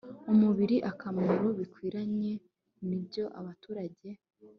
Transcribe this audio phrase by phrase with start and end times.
[0.31, 2.31] umubiri akamaro bikwiranye
[2.87, 4.07] nibyo abaturage